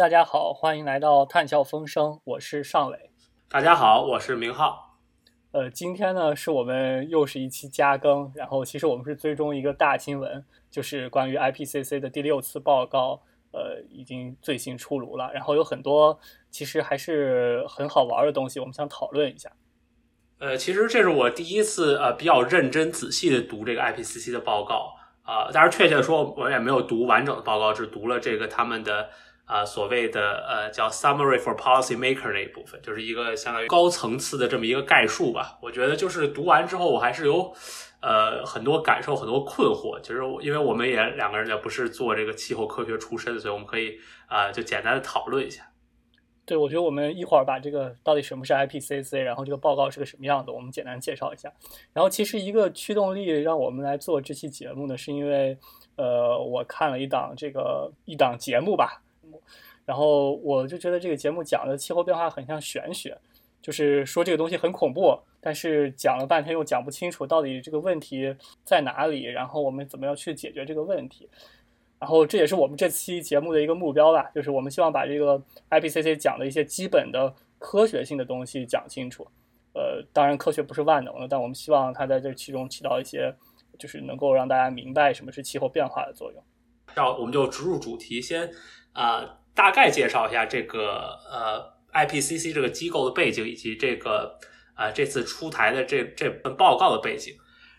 [0.00, 3.10] 大家好，欢迎来到探笑风声，我是尚磊。
[3.50, 4.96] 大家好，我是明浩。
[5.52, 13.20] 呃，今天呢是我们又是一期加更，然后其实我们是追踪一个大新闻，就是关于 IPCC 的第六次报告，
[13.52, 19.52] 呃，已经最新出炉了，然后有很多其实还是很好玩的东西，我们想讨论一下。
[20.38, 29.10] 呃，其实这是我第一次呃比较认真仔细的读这个 IPCC 的报告啊，当然确切的说，我也没有读完整的报告，只读了这个他们的。
[29.50, 35.58] 啊，所谓的呃叫 summary for policy maker 那一部分，就是一个相当于高层次的这么一个概述吧。
[35.60, 37.52] 我觉得就是读完之后，我还是有
[38.00, 40.00] 呃很多感受，很多困惑。
[40.00, 43.98] 其实因为我们也两个人也不是做这个气候科学出身，所以我们可以
[44.28, 45.66] 啊就简单的讨论一下。
[46.46, 51.52] 对，我觉得我们一会儿把这个到底什么是 IPCC，然后这个报告是个什么样子，我们简单介绍一下。
[51.92, 55.58] 然后其实一个驱动力让我们来做这期节目呢，是因为
[55.96, 59.02] 呃我看了一档这个一档节目吧。
[59.84, 63.16] 然后我就觉得这个节目讲的气候变化很像玄学，
[63.60, 71.28] 就是说这个东西很恐怖，但是讲了半天又讲不清楚到底这个问题在哪里，然后我们怎么样去解决这个问题。
[71.98, 79.26] 然后这也是我们这期节目的一个目标吧，就是我们希望把这个 IPCC 讲的一些基本的科学性的东西讲清楚。
[79.74, 83.34] 呃，当然科学不是万能的，但我们希望它在这其中起到一些，
[83.78, 86.42] 就是能够让大家明白什么是气候变化的作用。
[86.96, 88.50] 那我们就直入主题，先。
[88.92, 89.22] 啊，
[89.54, 94.38] 大概介绍一下这个呃 IPCC 这个机构的背景，以及这个
[94.76, 97.34] 呃这次出台的这这份报告的背景。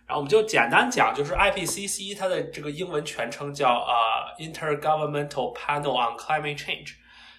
[0.07, 6.93] 然后我们就简单讲，就是 IPCC 它的这个英文全称叫啊 Intergovernmental Panel on Climate Change，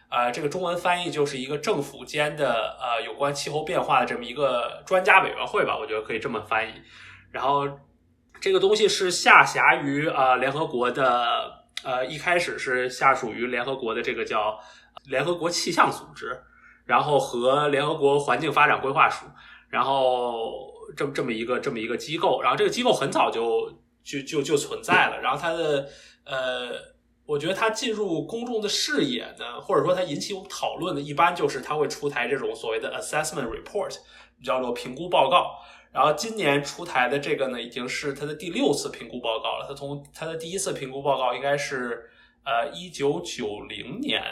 [0.08, 6.72] 呃，这个中文翻译就是一个政府间的呃有关气候变化的这么一个专家委员会吧，我觉得可以这么翻译。
[7.30, 7.68] 然后
[8.40, 11.61] 这个东西是下辖于啊联合国的。
[11.84, 14.58] 呃，一开始是下属于联合国的这个叫
[15.06, 16.40] 联合国气象组织，
[16.84, 19.26] 然后和联合国环境发展规划署，
[19.68, 20.52] 然后
[20.96, 23.72] 这么这么一个这么一个机构，然后这个机构很早就
[24.04, 25.88] 就就就存在了，然后它的
[26.24, 26.72] 呃，
[27.26, 33.96] 我觉得它进入公众的视野呢，或者说它引起我们讨论的，一般就是它会出台这种所谓的 assessment report，
[34.44, 35.58] 叫做评估报告。
[35.92, 39.66] 然后今年出台的这个呢，已经是它的第六次评估报告了。
[39.68, 42.08] 它从它的第一次评估报告应该是
[42.44, 44.22] 呃一九九零年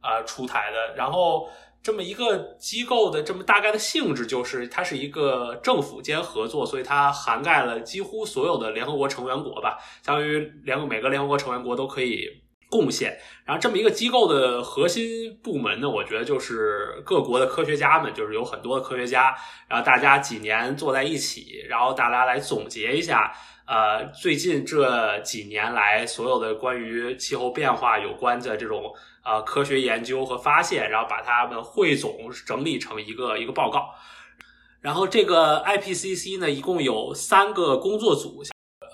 [0.00, 0.94] 啊出台的。
[0.96, 1.48] 然后
[1.82, 12.42] 这么一个机构的这么大概的性质，就是它是一个政府间合作，所以它涵盖了几乎所有的联合国成员国吧，相当于联每个联合国成员国都可以。
[12.72, 19.34] 贡献，然后这么一个机构的核心部门呢，我觉得就是各国的科学家们，就是有很多的科学家，
[19.68, 23.30] 然后大家几年坐在一起，然后大家来总结一下，
[23.66, 28.90] 呃，最近这几年来所有的关于气候变化有关的这种
[29.22, 33.90] 呃科学研究和发现，然后把它们汇总整理成一个一个报告。
[34.80, 38.42] 然后这个 IPCC 呢，一共有三个工作组，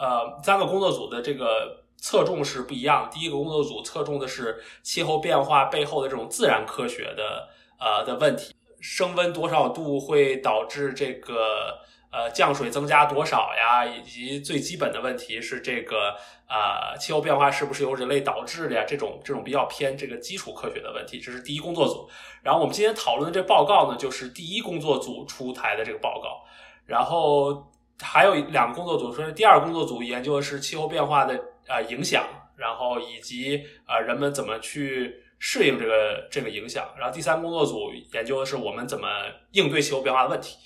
[0.00, 1.84] 呃，三个工作组的这个。
[2.00, 3.08] 侧重是不一样。
[3.12, 7.48] 第一个工作组侧重的是气候变化背后的这种自然科学的
[7.78, 11.76] 呃的问题，升温多少度会导致这个
[12.12, 13.84] 呃降水增加多少呀？
[13.84, 16.14] 以及最基本的问题是这个
[16.46, 18.84] 啊气候变化是不是由人类导致的呀？
[18.86, 22.08] 这种这种比较偏这个基础科学的问题，这是第一工作组。
[22.42, 26.44] 然后我们今天讨论的这报告呢，就是第一工作组出台的这个报告。
[26.86, 27.70] 然后
[28.00, 31.38] 还有两个工作组，说是第二工作组研究的是气候变化的。
[31.68, 36.88] 啊，影响，然后以及啊，人们怎么去适应这个这个影响。
[36.98, 39.06] 然后第三工作组研究的是我们怎么
[39.52, 40.56] 应对气候变化的问题。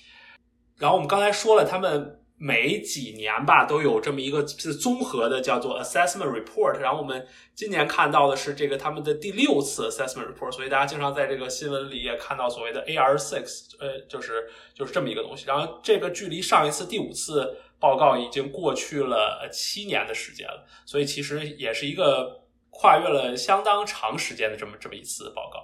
[0.77, 6.79] 然后我们刚才说了，他们每几年吧都有这么一个是综合的叫做 assessment report。
[6.79, 15.45] 然后我们今年看到的是这个他们的第六次 assessment report，所以大家经常在这个新闻里也看到所谓的 AR six，呃，就是就是这么一个东西。
[15.47, 17.57] 然后这个距离上一次第五次。
[17.83, 25.59] 报告已经过去了七年的时间了，所以其实也是一个跨越了相当长时间的这么这么一次报告。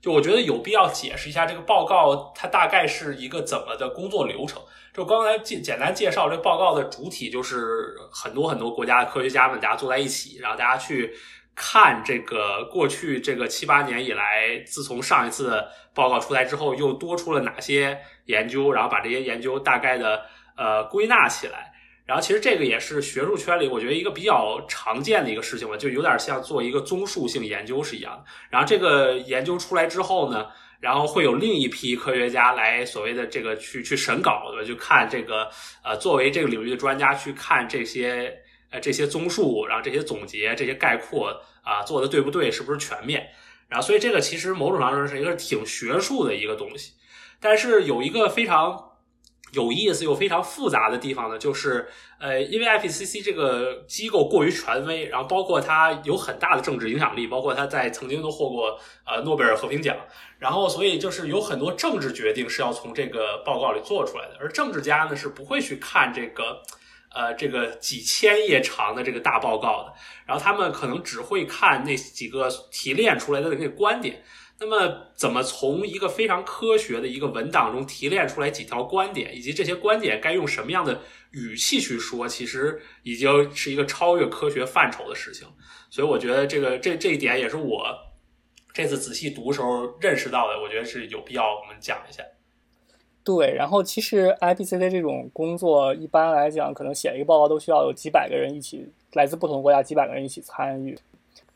[0.00, 4.62] 就我觉得有必要解释一下这个报告它大概是一个怎么的工作流程。
[4.94, 11.12] 就刚才简简单介绍这个报告的主体，就是很多很多国家的科学家们大家坐在一起，然后大家去
[11.54, 15.62] 看这个过去这个七八年以来，自从上一次
[15.94, 20.22] 报告出来之后，又多出了哪些研究，然后把这些研究大概的。
[20.56, 21.72] 呃，归纳起来，
[22.04, 28.24] 然后其实这个也是学术圈里我觉得一个比较常见的一个事情吧，就有点像做一个综述性研究是一样的。
[28.50, 30.48] 然后这个研究出来之后呢，
[30.78, 35.48] 然后会有另一批科学家来所谓的这个去去审稿的，就看这个
[35.82, 38.30] 呃，作为这个领域的专家去看这些
[38.70, 43.28] 呃这些综述，然后这些总结、这些概括啊做的对不对，是不是全面。
[43.68, 46.94] 然后所以这个其实某种程度上是一个挺学术的一个东西，
[47.40, 48.90] 但是有一个非常
[49.52, 51.88] 有意思又非常复杂的地方呢，就是
[52.18, 58.76] 呃，因为 IPCC 这个机构过于权威，然后包括它有很大的政治影响力，包括它在曾经都获过
[59.06, 59.96] 呃诺贝尔和平奖，
[60.38, 66.60] 然后所以就是有很多政治决定是要从这个报告里做出来的，而政治家呢是不会去看这个。
[67.12, 69.92] 呃，这个几千页长的这个大报告的，
[70.26, 74.22] 然后他们可能只会看那几个提炼出来的那个观点。
[74.62, 85.48] 那么，怎么从一个非常科学的一个文档中提炼出来几条观点，以及这些观点该用什么样的语气去说，其实已经是一个超越科学范畴的事情。
[85.88, 87.86] 所以，我觉得这个这这一点也是我
[88.74, 90.60] 这次仔细读时候认识到的。
[90.60, 92.22] 我觉得是有必要我们讲一下。
[93.22, 100.98] 对，然后其实 IPCC 这种工作一般来讲，可能写一个报告都需要有几百个人一起，来自不同国家几百个人一起参与。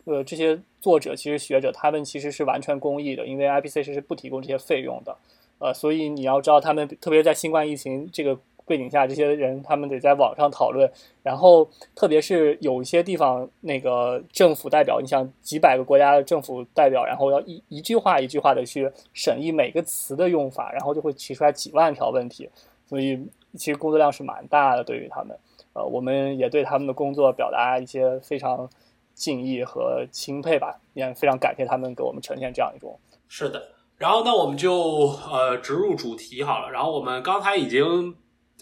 [0.05, 5.17] 呃，这些作者其实学者他们其实是完全公益的，因为 IPCC 是不提供这些费用的。
[5.59, 8.39] 呃，所以你要知道，他们特别在新冠疫情这个。
[8.67, 10.91] 背景下，这些人他们得在网上讨论，
[11.23, 22.49] 然后特别是有一些地方那个政府代表，你像几百个国家的政府代表，然后要一一句话一句话的去审议每个词的用法，然后就会提出来几万条问题，
[22.87, 23.23] 所以
[23.55, 24.83] 其实工作量是蛮大的。
[24.83, 25.39] 对于他们，
[25.75, 28.67] 呃，我们也对他们的工作表达一些非常
[29.13, 32.99] 敬意和钦佩吧，也非常感谢他们给我们呈现这样一种。
[33.29, 33.63] 是的，
[33.99, 36.71] 然后那我们就呃直入主题好了。
[36.71, 38.17] 然后我们刚才已经。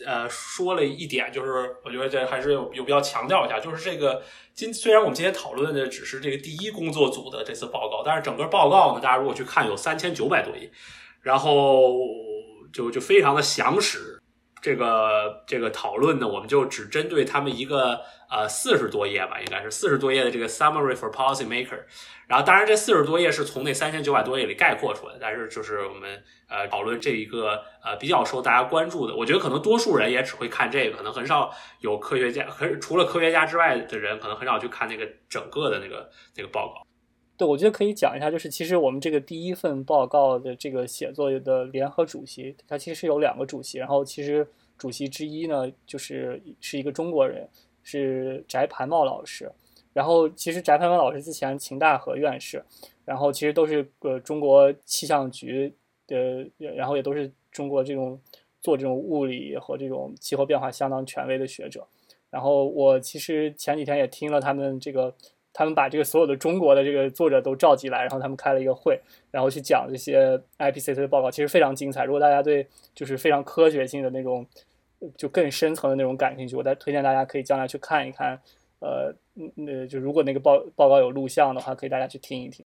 [0.06, 4.22] 呃，说了一点，就是我觉得这还是有有必要强调一下，就是这个
[4.54, 10.70] 今虽然我们今天讨论的只是这个第一工作组的这次报告，但是整个报告呢，大家如果去看，有三千九百多页，
[11.20, 11.94] 然后
[12.72, 14.11] 就就非常的详实。
[14.62, 18.00] 这个这个讨论呢，我们就只针对他们一个
[18.30, 21.80] 呃四十多页吧，应该是四十多页的这个 summary for policy maker。
[22.28, 36.86] 然后，当然这四十多页是从那三千九百多页里概括出来，但是就是我们呃讨论这一个呃比较受大家关注的，我觉得可能多数人也只会看这个，可能很少有科学家，可除了科学家之外的人，可能很少去看那个整个的那个那个报告。
[37.42, 44.46] 对，我觉得可以讲一下，就是其实我们这个第一份报告的这个写作的联合主席，他其实有两个主席，然后其实
[44.78, 47.48] 主席之一呢，就是是一个中国人，
[47.82, 49.50] 是翟盘茂老师。
[49.92, 52.64] 然后其实翟盘茂老师之前秦大河院士，
[53.04, 55.74] 然后其实都是呃中国气象局
[56.06, 58.20] 的，然后也都是中国这种
[58.60, 61.84] 做这种物理和这种气候变化相当权威的学者。
[62.30, 65.12] 然后我其实前几天也听了他们这个。
[65.54, 69.00] 他们把这个所有的中国的这个作者都召集来，然后他们开了一个会，
[69.30, 72.04] 然后去讲这些 IPCC 的报告，其实非常精彩。
[72.04, 74.46] 如果大家对就是非常科学性的那种，
[75.16, 78.40] 就更深层的那种感兴趣，我再推荐大家可以将来去看一看。
[78.80, 79.14] 呃，
[79.54, 82.64] 那就如果那个报报告有录像的话，可以大家去听一听。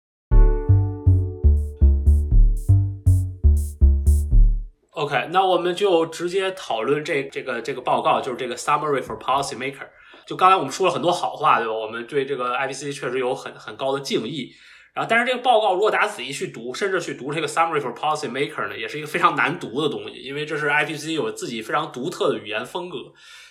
[4.92, 9.86] OK，那我们就直接讨论这这个这个报告，就是这个 Summary for Policy Maker。
[10.26, 11.72] 就刚才我们说了很多好话，对吧？
[11.72, 14.52] 我们对这个 IPCC 确实有很很高的敬意。
[14.92, 22.96] 然后，但是这个报告如果大家仔细去读，甚至去读这个 Summary for Policy Maker 呢，也是一个非常难读的东西，因为这是 IPCC 有自己非常独特的语言风格，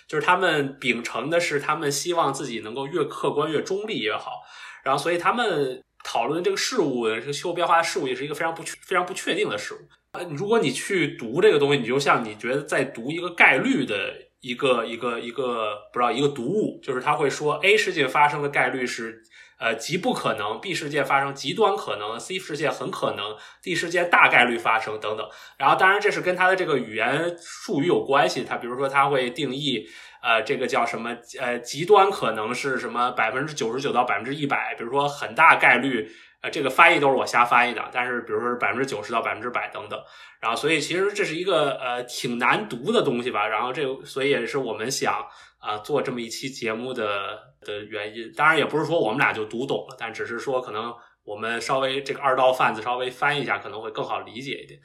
[0.06, 4.42] 就是他们秉承的是他们希望自己能够越客观越中立越好。
[4.84, 9.78] 然后，所以他们讨论这个事物，这个气候变化的事物也是一个非常不确、非常不确定的事物。
[10.12, 13.96] 呃，如果你去读这个东西，你就像你觉得在读一个概率的。
[14.40, 19.22] 一个一个一个不知道一个读物，就是他会说 A 事件发生的概率是
[19.58, 25.28] 呃极不可能，B 事件发生极端可能，C 事件很可能，D 事件大概率发生等等。
[25.58, 28.42] 然后当然这是跟他的这个语言术语有关系。
[28.42, 29.86] 他比如说他会定义
[30.22, 36.10] 呃这个叫什么呃极端可能是什么百分之九十九到百分之一百，比如说很大概率。
[36.42, 40.00] 呃，这个翻译都是我瞎翻译的，但是比如说百分之九十到百分之百等等，
[40.40, 45.22] 然后所以其实这是一个呃挺难读的东西吧，然后这所以也是我们想
[45.58, 48.32] 啊做这么一期节目的的原因。
[48.34, 50.94] 当然也不是说我们俩就读懂了，但只是说可能
[51.24, 54.80] 我们稍微这个二道贩子稍微翻译一下可能会更好理解一点。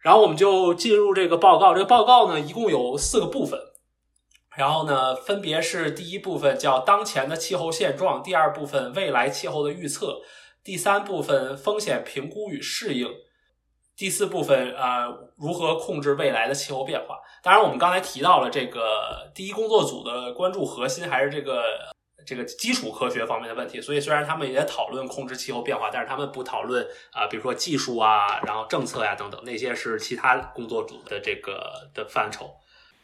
[0.00, 3.56] 然后我们就进入这个报告，这个报告呢一共有四个部分，
[4.56, 10.20] 然后呢分别是第一部分叫当前的气候现状，第二部分未来气候的预测。
[10.62, 13.08] 第三部分风险评估与适应，
[13.96, 17.18] 第四部分呃如何控制未来的气候变化。
[17.42, 21.62] 当然，我们刚才提到了这个第一工作组的关注核心还是这个
[22.26, 23.80] 这个基础科学方面的问题。
[23.80, 32.50] 所以，虽然他们也讨论控制气候变化，但是他们不讨论啊，比如说技术啊，然后政策呀等等，那些是其他工作组的这个的范畴。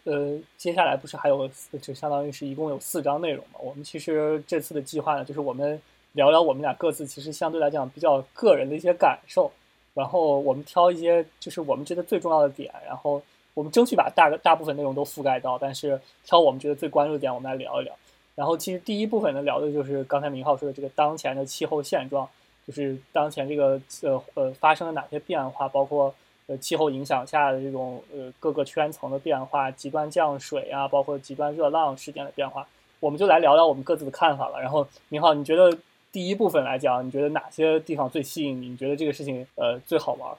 [0.04, 3.58] 呃，接下来不是还有就相当于是一共有四章内容嘛？
[3.60, 5.80] 我们其实这次的计划呢，就是我们。
[6.16, 9.52] 聊聊我们俩各自其实相对来讲比较个人的一些感受，
[9.92, 13.20] 然后我们挑一些就是我们觉得最重要的点，然后
[13.52, 17.94] 我们争取把大大部分内容都覆盖到，但是挑我们觉得最关注的点，我们来聊一聊。
[18.34, 22.26] 然后其实第一部分呢聊的就是刚才明浩说的这个当前的气候现状，
[22.66, 26.14] 就是当前这个呃呃发生了哪些变化，包括
[26.46, 32.66] 呃气候影响下的这种呃各个圈层的变化，极端降水啊，包括极端热浪事件的变化，
[33.00, 34.58] 我们就来聊聊我们各自的看法了。
[34.62, 35.76] 然后明浩，你觉得？
[36.12, 38.68] 第一部分来讲，你觉得哪些地方最吸引你？
[38.68, 40.30] 你觉得这个事情呃最好玩？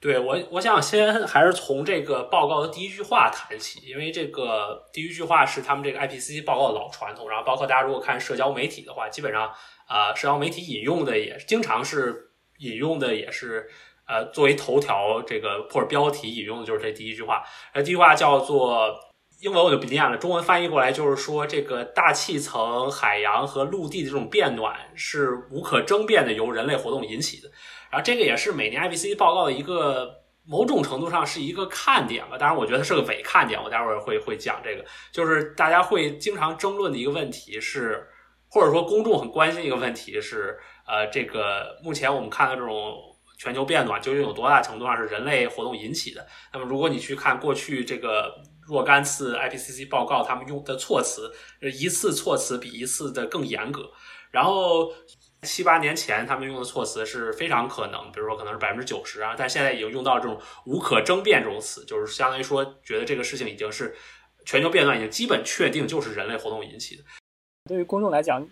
[0.00, 7.28] 对我，我想先还是从这个报告的第一句话谈起，因为这个第一句话是他们这个 IPCC 报告的老传统。
[7.28, 9.50] 然后包括大家如果看社交媒体的话，基本上
[9.86, 13.68] 啊，社交媒体引用的也经常是引用的也是
[14.06, 17.42] 呃作为头条这个或者标题引用的就是这第一句话。
[17.74, 18.94] 那第一句话叫做。
[19.40, 27.50] 英文我就不念了，中文翻译过来就是说，这个大气层、海洋和陆地的这种变暖是无可争辩的由人类活动引起的。
[27.90, 30.10] 然后这个也是每年 IPCC 报告的一个
[30.46, 32.38] 某种程度上是一个看点吧。
[32.38, 33.62] 当然，我觉得是个伪看点。
[33.62, 38.06] 我待会儿会会讲这个，就是大家会经常争论的一个问题是，
[38.48, 42.94] 或者说公众很关心一个问题是，呃，这个目前我们看到这种
[43.38, 46.26] 全球变暖究竟有多大程度上是人类活动引起的？
[46.50, 48.34] 那么如果你去看过去这个。
[48.66, 53.90] 若干次 IPCC 报告，他们用的措辞，一次措辞比一次的更严格。
[54.30, 54.92] 然后
[55.42, 63.94] 七八年前他们用的措辞是非常可能，比如说可能是百分之九十啊，但现在已经用到这种无可争辩这种词，就是相当于说觉得这个事情已经是
[64.44, 67.02] 全球变暖已经基本确定就是人类活动引起的。
[67.64, 68.46] 对于公众来讲。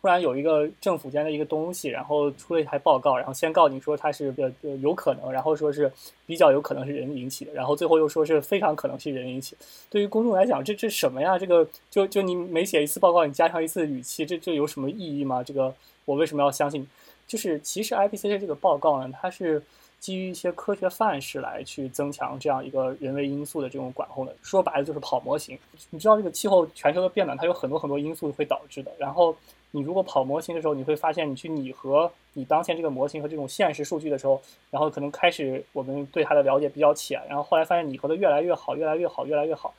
[0.00, 5.92] 突然有一个政府间的一个东西，然后出了一台报告，然后先告你说它是呃有可能，然后说是
[6.24, 9.56] 比较有可能是人引起的，然后最后又说是非常可能是人引起。
[9.90, 11.36] 对于公众来讲，这这什么呀？
[11.36, 15.42] 这个就就你每写一次报告，你加上一次语气，这这有什么意义吗？
[15.42, 15.74] 这个
[16.04, 16.86] 我为什么要相信？
[17.26, 19.60] 就是其实 IPCC 这个报告呢，它是
[19.98, 24.32] 基于一些科学范式来去增强这样一个人为因素的这种管控的。
[24.42, 25.58] 说白了就是跑模型。
[25.90, 29.34] 你知道这个气候全球的变暖，它有很多很多因素会导致的，然后。
[29.70, 39.74] 你如果跑模型的时候，你会发现，你去拟合你当前这个模型和这种现实数据的时候，然后可能开始我们对它的了解比较浅，然后后来发现拟合的越来越好，越来越好，越来越好，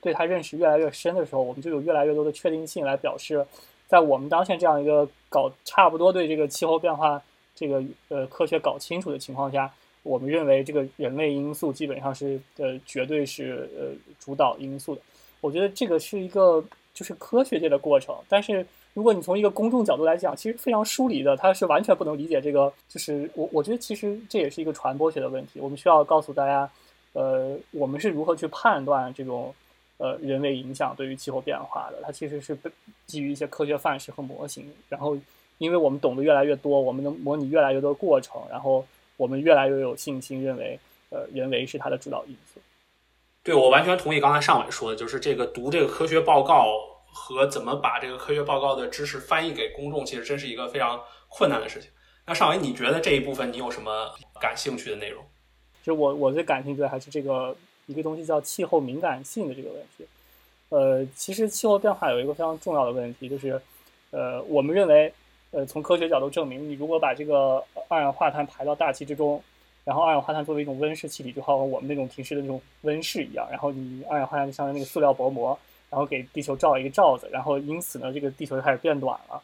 [0.00, 3.46] 对它认识越来越深的时候，我们就有越来越多的确定性来表示，
[3.86, 7.22] 在我们当前这样一个搞差不多对这个气候变化
[7.54, 15.00] 这个呃科学搞清楚的情况下，我们认为这个人类因素基本上是呃绝对是呃主导因素的。
[15.40, 18.66] 我觉得这个是一个就是科学界的过程，但是。
[18.94, 22.70] 如果你从一个公众角度来讲，其实非常疏离的，他是完全不能理解这个。
[22.88, 25.60] 就是我，我觉得其实这也是一个传播学的问题。
[25.60, 26.70] 我们需要告诉大家，
[27.14, 29.54] 呃，我们是如何去判断这种
[29.96, 32.02] 呃人为影响对于气候变化的。
[32.02, 32.54] 它其实是
[33.06, 34.70] 基于一些科学范式和模型。
[34.90, 35.16] 然后，
[35.56, 38.84] 因为我们懂得越来越多，我们能模拟越来越多过程，然后
[39.16, 42.60] 我们越来越有信心认为，呃，人为是它的主导因素。
[43.42, 46.91] 对，我完全同意刚才尚伟说的，就是这个读这个科学报告。
[47.12, 51.90] 和怎么把这个科学报告的知识翻译给公众，其实真是一个非常困难的事情。
[52.24, 55.22] 那尚伟，你觉得这一部分你有什么感兴趣的内容？
[55.80, 57.54] 其实我我最感兴趣的还是这个
[57.86, 60.06] 一个东西叫气候敏感性的这个问题。
[60.70, 63.60] 呃，其实气候变化有一个非常重要的问题，就是
[64.10, 65.12] 呃，我们认为，
[65.50, 69.42] 呃，从科学角度证明，你如果把这个二氧化碳排到大气之中，
[69.84, 75.58] 然后二氧化碳作为一种温室气体，就好像我们那种平时的那种温室一样，然后你二氧化碳就像那个塑料薄膜。
[75.92, 79.42] 然后给地球罩一个罩子，然后因此呢，这个地球就开始变暖了。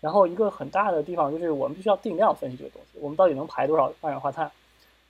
[0.00, 4.50] 然后一个很大的地方就是我们必须要定量分析这个东西，我们到底能排多少二氧化碳？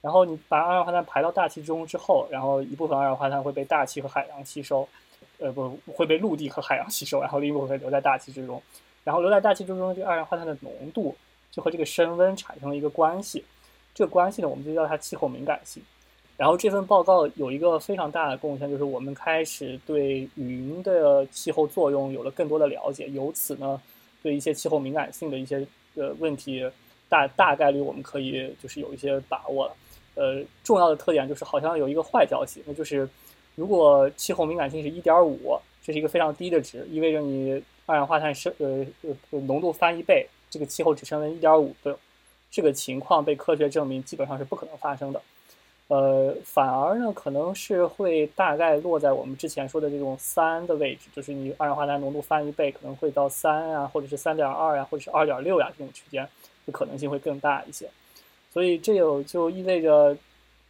[0.03, 4.87] 然后你把二氧化碳排到大气中之后，然后一部分二氧化碳会被大气和海洋吸收，
[5.39, 8.63] 呃，不会被陆地和海洋吸收，然后另一部分留在大气之中。
[9.05, 11.17] 然后留在大气之中，这个二氧化碳的浓度
[11.51, 13.43] 就和这个升温产生了一个关系，
[13.95, 15.83] 这个关系呢，我们就叫它气候敏感性。
[16.37, 23.81] 然后这份报告有一个非常大的贡献，就是我们开始对云的气候作用有了更多的了解，由此呢，
[24.23, 25.65] 对一些气候敏感性的一些
[25.95, 26.69] 呃问题，
[27.09, 29.77] 大大概率我们可以就是有一些把握了。
[30.17, 33.09] 呃，重要的特点就是好像有一个坏消息，那就是
[33.55, 41.97] 如果气候敏感性是一点五，这是一个非常低的值，意味着你二氧化碳升呃呃浓度翻一倍，这个气候只升温一点五的
[42.51, 45.23] 这个情况被科学证明基本上是不可能发生的。
[45.89, 56.27] 呃，反而呢，可能是会大概落在我们之前说的这种三的位置，就是你二氧化碳浓度翻一倍，可能会到三啊，或者是三点二呀，或者是二点六呀这种区间，
[56.65, 57.87] 的可能性会更大一些。
[58.51, 60.17] 所以这有就意味着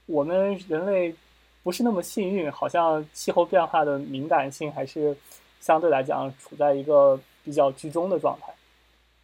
[0.06, 1.14] 我们人类
[1.62, 5.16] 不是那么幸运，好像气候变化的敏感性还是
[5.61, 8.52] 相对来讲处在一个比较居中的状态。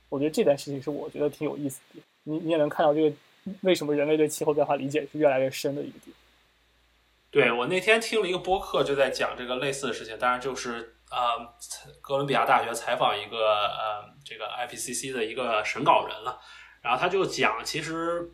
[0.08, 2.00] 我觉得这件事情是我觉得挺有意思的。
[2.22, 3.16] 你你也能看到这个
[3.62, 6.14] 为什么人类对气候变化理解是越来越深的一个地方。
[7.30, 11.54] 对我那天听了一个播客，就在讲这个类似的事情，当然就是呃，
[12.00, 16.40] 哥伦比亚大学采访一个呃这个 IPCC 的一个审稿人了，
[16.82, 18.32] 然后他就讲，其实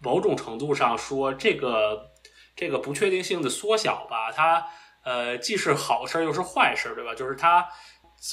[0.00, 2.10] 某种程度上说，这个
[2.56, 4.66] 这个不确定性的缩小吧，它
[5.04, 7.14] 呃既是好事又是坏事，对吧？
[7.14, 7.68] 就是它。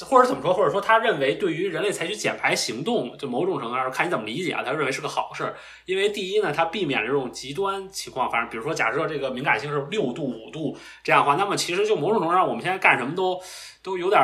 [0.04, 0.52] 或者怎么说？
[0.52, 4.62] 或者说，他认为对于人类采取减排行动，就某种程度上看你怎么理解啊。
[4.64, 8.28] 他认为是个好事儿，因为第一呢，它避免了这种极端情况。
[8.30, 13.40] 反正比如说，假设这个敏感性是六度、五度这样的话，那么其实就某种程度上，我们现在干什么都
[13.82, 14.20] 都有点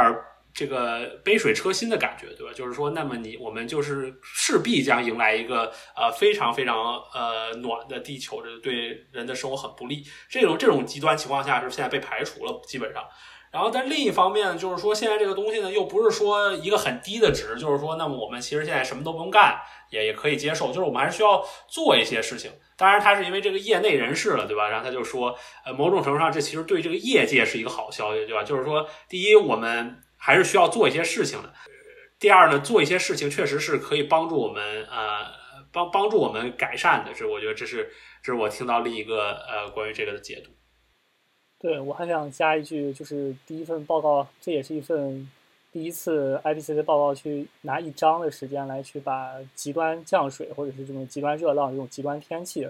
[0.52, 2.52] 这个杯水车薪的感觉，对吧？
[2.52, 10.04] 就是说，那么你我们就是势必将迎来一个呃非常非常呃暖的地球，这对人的生活很不利。
[10.28, 13.04] 这种这种极端情况下是现在被排除了，基本上。
[13.52, 22.50] 然后，但另一方面呢，就是说，现在这个东西呢，又不是说一个很低的值，就是说，那么我们其实现在什么都不用干，也也可以接受，就是我们还是需要做一些事情。
[22.78, 24.70] 当然，他是因为这个业内人士了，对吧？
[24.70, 28.42] 然后他就说，呃，某种程度上，这其实对这个业界是一个好消息，对吧？
[28.42, 31.50] 就是说，第一，我们还是需要做一些事情的；
[32.18, 35.26] 第二呢，做一些事情确实是可以帮助我们，呃，
[35.70, 37.12] 帮帮助我们改善的。
[37.12, 37.90] 这我觉得这是
[38.22, 40.52] 这是我听到另一个呃关于这个的解读。
[41.62, 45.30] 对，我还想加一句，就是第一份报告，这也是一份
[45.70, 52.68] 第一次 IPCC 报告，去拿一章的时间来去把极端降水或者是这种极端热浪、这种极端天气，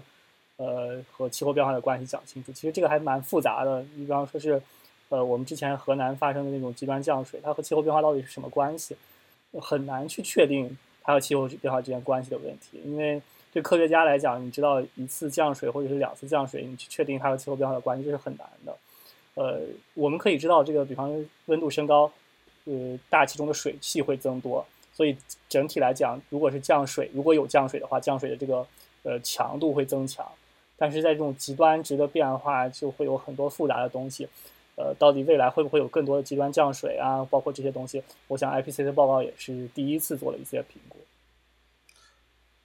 [0.58, 2.52] 呃，和气候变化的关系讲清楚。
[2.52, 3.80] 其实这个还蛮复杂的。
[3.94, 4.60] 你比方说是，
[5.08, 8.94] 呃，我们之前河南发生的那种极端降水，它和气候变化到底是什么关系？
[9.58, 13.22] 很难去确定它和气候变化之间关系的问题，因为。
[13.52, 18.74] 对科学家来讲，你知道一次降水或者是两次降水，你去确定它和气候变化的关系这是很难的。
[19.34, 19.60] 呃，
[19.94, 21.12] 我们可以知道这个，比方
[21.46, 22.10] 温度升高，
[22.64, 25.16] 呃，大气中的水汽会增多，所以
[25.48, 28.66] 整体来讲，如果是降水，如果有降水的话，降水的这个
[29.02, 30.26] 呃强度会增强。
[30.78, 34.26] 但是在这种极端值的变化，就会有很多复杂的东西。
[34.76, 37.22] 呃，到底未来会不会有更多的极端降水啊？
[37.30, 40.96] 包括这些东西，我想 I P C 的报告也是第一次做了一些评估。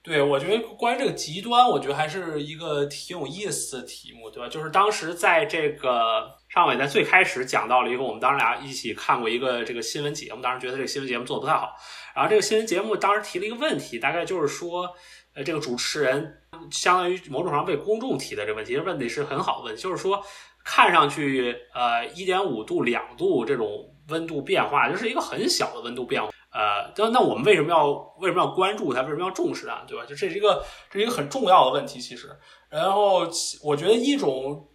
[0.07, 4.47] 对，我觉得关于这个极端，我觉得还是一个挺有意思的题目，对吧？
[4.47, 11.73] 就是当时在这个尚伟在最开始讲到了一个，我们当时俩一起看过一个这个新闻节目，当时觉得这个新闻节目做的不太好。
[12.15, 14.89] 然后这个新闻节目当时提了一个问题，大概就是说，
[15.35, 16.41] 呃，这个主持人
[16.71, 20.23] 相当于某种上为公众提的这个问题，问题是很好问，就是说，
[20.63, 26.29] 看上去呃一点五度、两度这种温度变化，就是一个很小的温度变化。
[26.57, 29.03] 呃，那那我们为什么要为什么要关注它？
[29.03, 29.85] 为什么要重视它？
[29.87, 30.03] 对吧？
[30.07, 32.35] 就这是一个这是一个很重要的问题，其实。
[32.67, 33.27] 然后
[33.61, 34.67] 我觉得一种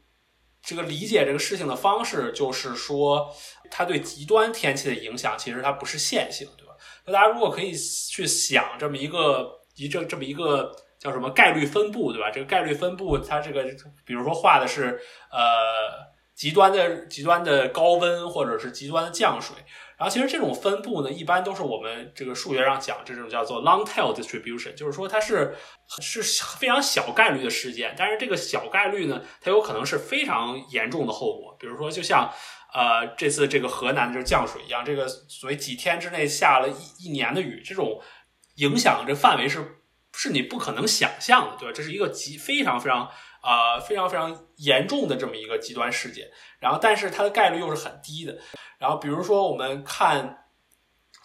[0.62, 3.28] 这个理解这个事情的方式，就是说
[3.68, 6.72] 它对极端天气的影响，其实它不是线性，对吧？
[7.04, 12.30] 那大家如果可以去想这么一个一这这么一个叫什么概率分布，对吧？
[12.30, 13.64] 这个概率分布，它这个
[14.06, 15.00] 比如说画的是
[15.32, 15.42] 呃
[16.36, 19.56] 极端的极端的高温，或者是极端的降水。
[20.02, 25.54] 然后其实这种分布呢，一般都是我们这个数学上讲这种叫做 long tail distribution，就是说它是
[26.00, 26.20] 是
[26.58, 31.56] 非常小概率的事件，但是这个小概率呢，它有可能是非常严重的后果。
[31.56, 32.28] 比如说，就像
[32.74, 38.00] 呃这次这个河南这降水一样，这个所谓几天之内下了一一年的雨，这种
[38.56, 39.78] 影响这范围是
[40.12, 41.72] 是你不可能想象的，对吧？
[41.72, 43.08] 这是一个极非常非常
[43.42, 46.26] 啊非常非常严重的这么一个极端事件，
[46.58, 48.38] 然后但是它的概率又是很低的。
[48.78, 50.46] 然后，比如说，我们看，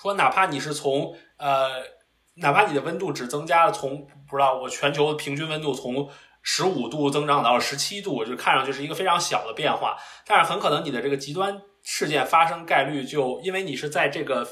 [0.01, 1.69] 说哪怕你是从呃，
[2.35, 6.09] 哪怕你的温度只增加了从不知道我全球平均温度从
[6.41, 14.47] 十五度增长到了十七度，就看上去是一个非常小的变化，但是很可能你的这个极端事件发生概率就因为你是在这个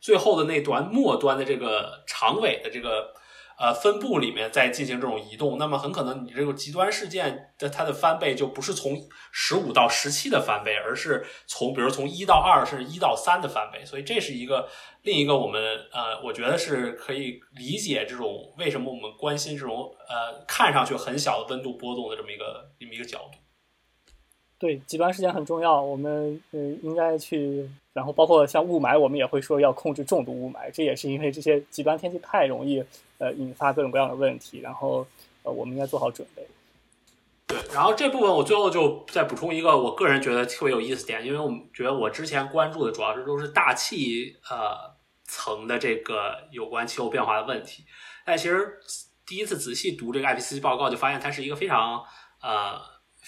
[0.00, 3.12] 最后的那段末端的这个长尾的这个。
[3.58, 8.96] 呃，分布里面在进行这种移动，那么很可能你这个极端事件的它的翻倍就不是从
[9.32, 13.84] 十五到十七的翻倍，而是从比如从一到二甚至一到三的翻倍。
[13.84, 14.68] 所以这是一个
[15.02, 15.60] 另一个我们
[15.92, 23.38] 呃，我觉得是可以理解这种为什么我们关心这种呃看上去很小的温度波动的这么一个这么一个角度。
[24.60, 32.82] 对，极端事件很重要，我们呃应该去，然后包括像雾霾，我们也会说要控制重度雾霾，这也是因为这些极端天气太容易。
[33.20, 35.04] 呃，引发各种各样的问题，然后
[35.42, 36.46] 呃，我们应该做好准备。
[37.48, 47.84] 对，然后这部分我最后就再补充一个，我个人觉得特别有意思点，因为我们觉得我之前关注的主要是都是大气呃层的这个有关气候变化的问题，
[48.24, 48.78] 但其实
[49.26, 52.00] 第一次仔细读这个 IPCC 报告，就发现它是一个非常
[52.40, 52.78] 呃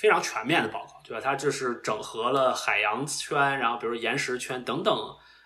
[0.01, 1.21] 非常全面的报告，对吧？
[1.23, 4.97] 它就是整合了海洋圈，然后比如岩石圈等等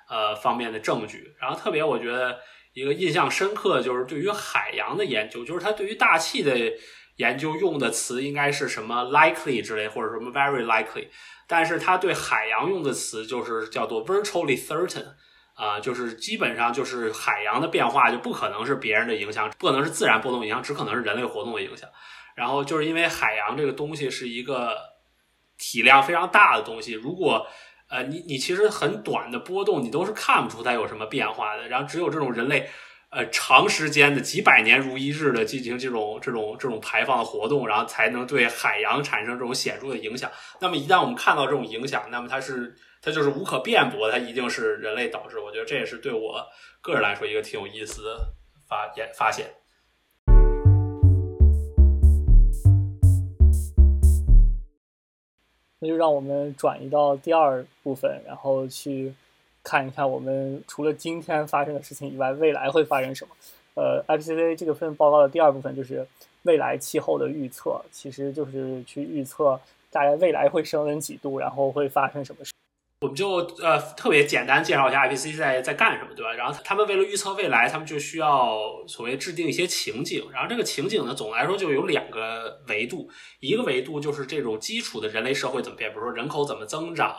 [0.09, 2.39] 呃方面的证据，然后特别我觉得。
[2.77, 6.59] 一个印象深刻，就是对于海洋的研究，就是它对于大气的
[7.19, 11.07] 研究用的词应该是什么 likely 之类，或者什么 very likely，
[11.47, 15.07] 但是它对海洋用的词就是叫做 virtually certain，
[15.55, 21.89] 啊，就是基本上就是海洋的变化就不可能是别人的影响，不可能是自然波动影响，只可能是人类活动的影响。
[22.35, 24.77] 然后就是因为海洋这个东西是一个
[25.57, 27.47] 体量非常大的东西，如果
[27.89, 31.69] 呃你你其实很短的波动，你都是看不出它有什么变化的。
[31.69, 32.69] 然后只有这种人类
[33.11, 40.29] 呃长时间的几百年如一日的进行这种这种这种排放的活动，然后才能对海洋产生这种显著的影响。
[40.61, 45.39] 那么一旦我们看到这种影响，那么它是它就是无可辩驳，它一定是人类导致。
[45.39, 46.45] 我觉得这也是对我
[46.81, 48.35] 个人来说一个挺有意思的
[48.69, 49.55] 发现发现。
[55.85, 59.13] 那就让我们转移到第二部分，然后去
[59.63, 63.35] 看一看我们除了今天发生的事情以外，未来会发生什么。
[63.75, 66.07] 呃，IPCC 这个份报告的第二部分就是
[66.45, 72.53] 未来气候的预测，其实就是去预测大概未来会升温几度，然后会发生什么事。
[73.05, 76.33] 我们就呃特别简单介绍一下 IPC 在在干什么，对吧？
[76.33, 80.27] 然后他们为了预测未来，他们就需要所谓制定一些情景。
[80.33, 87.15] 然后这个情景呢，总的来说就有两个维度，一个维度就是这种基础的人类社会怎么变，比如说人口怎么增长，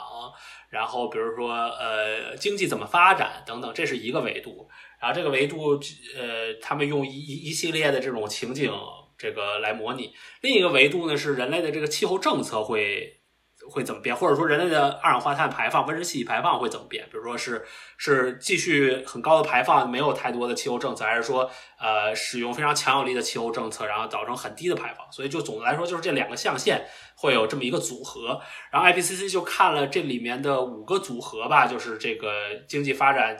[0.71, 4.67] 然后比如说呃经济怎么发展等等，这是一个维度。
[4.99, 5.79] 然后这个维度
[6.17, 8.73] 呃他们用一一系列的这种情景
[9.19, 10.15] 这个来模拟。
[10.41, 13.21] 另一个维度呢是人类的这个气候政策会。
[13.69, 17.05] 会怎么变，或者说人类的二氧化碳排放、温室气体排放会怎么变？
[17.11, 17.65] 比如说是
[17.97, 21.49] 是继续很高的排放，没有太多的气候政策，还是说
[21.79, 25.11] 呃使用非常强有力的气候政策，然后造成很低的排放？
[25.11, 28.39] 所以就总的来说，就是这两个象限会有这么一个组合。
[28.71, 32.31] 然后 IPCC 就看了这里面的五个组合吧，就是这个
[32.67, 33.35] 经济发展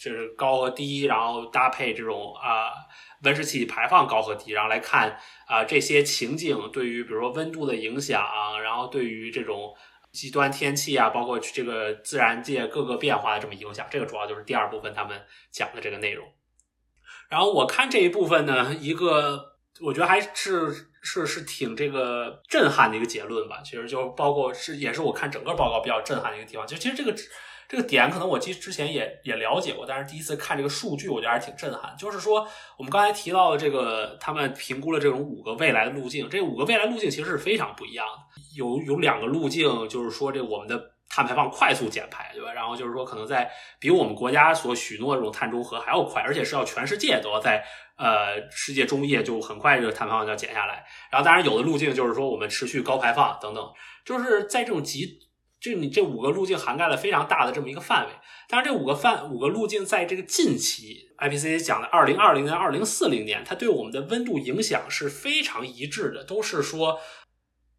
[0.00, 2.72] 就是高和低，然后搭配这种啊。
[3.22, 5.14] 温室气体排放高和低，然后来看
[5.46, 8.24] 啊这些情景对于比如说温度的影响，
[8.62, 9.76] 然后对于这种
[10.10, 16.26] 极端天气啊，包括这个自然界各个变化的这么影响，这个主要就是第二部分他们讲的这个内容。
[17.28, 27.14] 然后我看这一部分呢，一个我觉得还是是是挺这个震撼的一个结论吧，其实就包括是也是我看整个报告比较震撼的一个地方，就其实这个。
[27.70, 31.94] 这个点可能我其实之前也也了解过，但是第一次看这个数据，我觉得还是挺震撼。
[31.96, 32.44] 就是说，
[32.76, 38.42] 我们刚才提到的这个，他们评估了这种五个未来的路径，这五个未来路径其实是非常不一样的。
[38.56, 42.52] 有有两个路径，就是说这我们的碳排放快速减排，对吧？
[42.52, 47.64] 然后就是说可能在比我们国家所许诺的这种碳中和还要快，而且是要全世界都要在
[47.96, 50.84] 呃世界中叶就很快这个碳排放就要减下来。
[51.08, 53.64] 然后当然有的路径就是说我们持续高排放等等，
[54.04, 55.29] 就是在这种极。
[55.60, 58.12] 就你这五个路径涵盖了非常大的这么一个范围，
[58.48, 66.98] 但是这五个范五个路径在这个近期，IPCC 讲的二零二零年、二零四零年，它对我们的温度影响是非常一致的，都是说，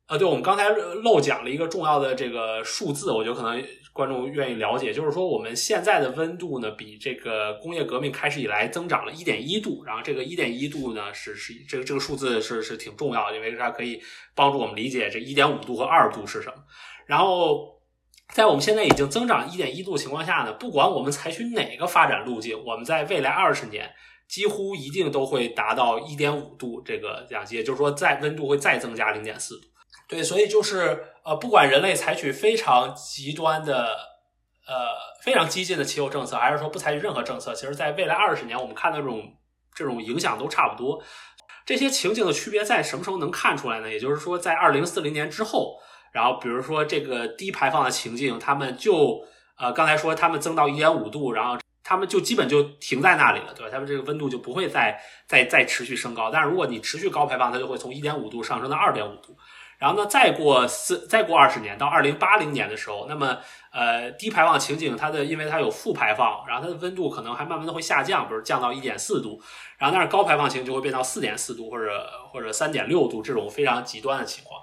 [0.07, 3.63] 呃，对我们刚才漏讲了一个重要的这个数字，我觉得可能
[3.93, 13.99] 观众愿意了解，就是说我们现在的温度呢，比这个工业革命开始以来增长了一点一度，然后这个一点一度呢，是是这个这个数字是是挺重要的，因为它可以
[14.35, 16.55] 帮助我们理解这一点五度和二度是什么。
[17.11, 17.81] 然后，
[18.33, 23.91] 在我们现在已经增长一点一度情况下呢，不管我们采取哪个发展路径，我们在未来二十年
[24.29, 29.67] 几乎一定都会达到一点五度这个量级，也就是说，在温度会再增加零点四度。
[30.07, 33.89] 对，所以就是呃，不管人类采取非常极端的
[34.65, 34.73] 呃
[35.21, 39.21] 非常激进的气候政策，还是说不采取任何政策，其实在未来二十年，我们看到这种
[39.75, 41.03] 这种影响都差不多。
[41.65, 43.91] 这些情景的区别在什么时候能看出来呢？
[43.91, 45.77] 也就是说，在二零四零年之后。
[46.11, 49.23] 然后，比如说这个低排放的情境，他们就
[49.57, 53.71] 呃，刚才说他们增到一点五度，然后他们就基本就停在那里了，对吧？
[53.71, 56.29] 他们这个温度就不会再再再持续升高。
[56.29, 59.37] 但是如果你持续高排放，它就会从一点五度上升到二点五度。
[59.77, 63.37] 然后呢，再过四再过二十年，到二零八零年的时候，那么
[63.71, 69.41] 呃，低排放情景它的因为它有负排放，然后它的温度可能还慢慢的会下降，比如降到一点四度。
[69.77, 74.61] 然后但是高排放情就会变到四点四度或者或者三点六度这种非常极端的情况。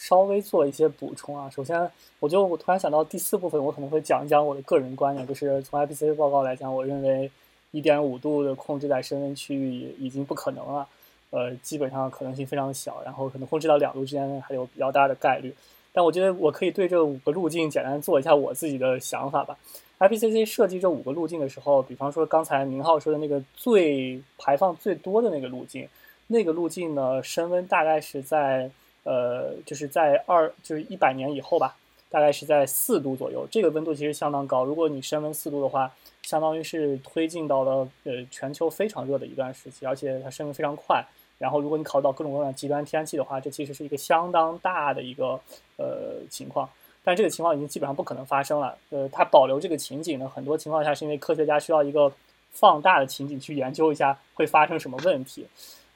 [0.00, 1.78] 稍微做一些补充啊，首先，
[2.20, 7.30] 我就我突然想到第四部分，我可能会讲一讲我的个人观点，就是从 IPCC 报告来讲，我认为
[7.70, 10.88] 一点五度的控制在升温区域已经不可能了，
[11.28, 15.54] 呃，基本上可能性非常小，然后可能控制到两度之间还有比较大的概率。
[15.92, 19.58] 但我觉得我可以对这五个路径简单做一下我自己的想法吧。
[19.98, 25.86] IPCC 设计这五个路径的时候，比方说刚才明浩说的那个最排放最多的那个路径，
[26.28, 28.70] 那个路径呢，升温大概是在。
[29.04, 31.76] 呃，就是在二就是一百年以后吧，
[32.08, 33.46] 大概是在四度左右。
[33.50, 35.90] 这个温度其实相当高，如果你升温四度的话，
[36.22, 41.04] 相当于是推进到了呃全球非常热的一段时期，而且它升温非常快。
[41.38, 45.40] 然后如果你考虑到各种各样的极端天气的话，这其实是一个相当大的一个
[45.78, 46.68] 呃情况。
[47.02, 48.76] 但这个情况已经基本上不可能发生了。
[48.90, 52.12] 呃，它保留这个情景呢，很多情况下是因为科学家需要一个
[52.52, 55.46] 放大的情景去研究一下会发生什么问题。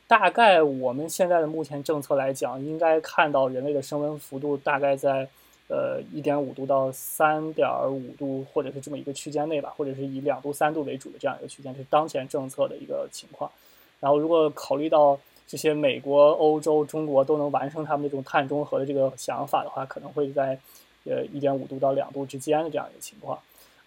[0.07, 5.27] 大概我们现在的目前政策来讲，应该看到人类的升温幅度大概在
[5.69, 13.51] 呃一点五度到三点五度，或者是这么一个区间内吧，或者是以两度三度为主的这样一个区间，是当前政策的一个情况。
[13.99, 20.59] 然后如果考虑到这些美国、欧洲、中国都能完成他们这种碳中和的这个想法的话，可能会在
[21.05, 23.39] 呃一点五度到两度之间的这样一个情况。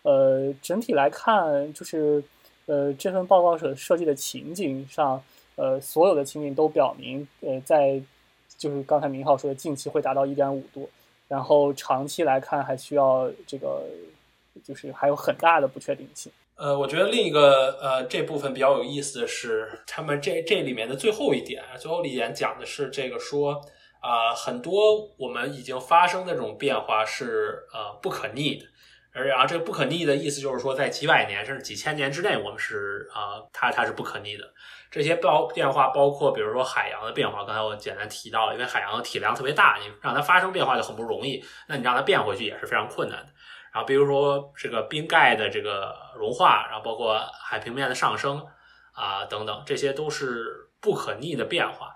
[0.02, 2.24] 呃，整体来看，就是
[2.66, 5.24] 呃这份报告所设计的情景上。
[5.58, 8.02] 呃，所有的情景都表明，呃，在
[8.58, 10.90] 就是刚才明浩说的，近期会达到一点五度，
[11.28, 13.84] 然后长期来看还需要这个，
[14.64, 16.32] 就是还有很大的不确定性。
[16.56, 23.62] 呃，我觉得另一个呃这部分比较有意思的是，他们这这里面的最后一点，最后一点讲的是这个说
[24.00, 28.66] 啊，很多我们已经发生的这种变化是呃不可逆的。
[29.18, 34.44] 而啊，这个不可逆的意思就是说，在几百年甚至几千年之内，我们是啊，它它是不可逆的。
[34.92, 37.44] 这些包变化包括，比如说海洋的变化。
[37.44, 41.44] 刚才我简单提到了，因为海洋的体量特别大，你让它发生变化就很不容易。
[41.68, 43.28] 那你让它变回去也是非常困难的。
[43.74, 48.46] 然后，比如说这个冰盖的这个融化，然后包括海平面的上升
[48.94, 51.92] 啊等等，这些都是不可逆的变化。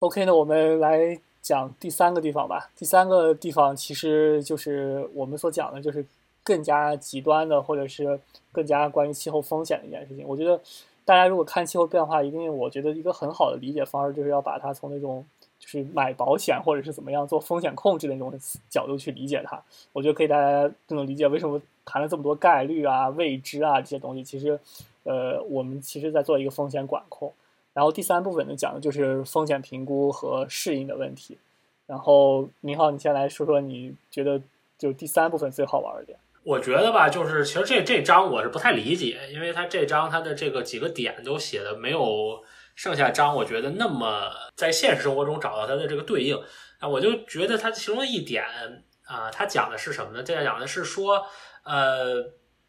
[0.00, 1.18] OK，那我们来。
[1.44, 2.70] 讲第三个地方吧。
[2.74, 6.04] 第三个地方其实就是我们所讲的，就是
[6.42, 8.18] 更加极端的，或者是
[8.50, 10.26] 更加关于气候风险的一件事情。
[10.26, 10.58] 我觉得
[11.04, 15.22] 大家如果看气候变化，一定我觉得一个很好的理解方式，就是要把它从那种
[15.58, 18.32] 就是买保险或者是怎么样做风险控制的那种
[18.70, 19.62] 角度去理解它。
[19.92, 24.24] 我觉得可以大家更能理解为什么谈了这么多概率啊、未知啊这些东西。
[24.24, 24.58] 其实，
[25.02, 27.30] 呃，我们其实在做一个风险管控。
[27.74, 31.36] 然后第三部分呢，讲的就是风险评估和适应的问题。
[31.86, 34.40] 然后，明浩，你先来说说你觉得
[34.78, 36.18] 就第三部分最好玩的点。
[36.42, 42.42] 我觉得吧，就是其实这这章我是不太理解，因为它这章它的这个几个点都写的没有
[42.74, 46.38] 剩下章，我觉得那么在现实生活中找到它的这个对应。
[46.78, 48.44] 啊，我就觉得它其中一点
[49.06, 50.22] 啊，它讲的是什么呢？
[50.22, 51.26] 这讲的是说，
[51.64, 52.22] 呃，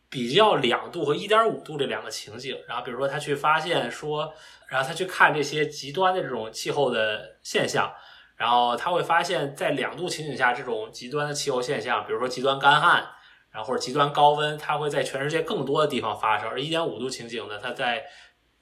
[0.09, 2.57] 比较两度和一点五度这两个情景。
[2.67, 4.33] 然后，比如说他去发现说。
[4.67, 7.93] 然后他去看这些极端的这种气候的现象，
[8.35, 13.07] 然后他会发现，在两度情景下，这种极端的气候现象，比如说极端干旱，
[13.51, 18.03] 然后或者极端高温，它会在全世界更多的地方发生；而一点五度情景呢，它在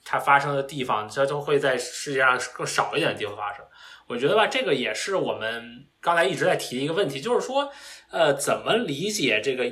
[0.03, 3.65] 它发生的地方，它就会在世界上更少一点的地方发生。
[4.07, 7.71] 我觉得吧，这个也是我们刚才一直在提的一个问题，就是说，
[8.11, 9.63] 呃，怎么理解这个？